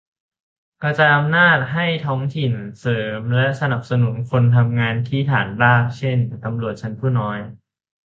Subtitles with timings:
[0.83, 7.39] -กระจายอำนาจให้ท้องถิ่น-เสริมและสนับสนุนคนทำงานที่ฐานราก เช่น ตำรวจชั้นผู้น้อย